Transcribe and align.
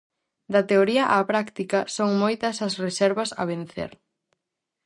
Da 0.53 0.61
teoría 0.69 1.03
á 1.15 1.17
práctica, 1.31 1.79
son 1.95 2.09
moitas 2.23 2.55
as 2.67 2.73
reservas 2.85 3.29
a 3.41 3.43
vencer. 3.51 3.91